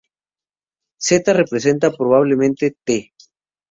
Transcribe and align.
Z 0.99 1.27
representa 1.31 1.91
probablemente 1.95 2.75
"t". 2.83 3.13